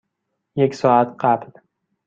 یک 0.55 0.73
ساعت 0.75 1.09
قبل. 1.19 1.49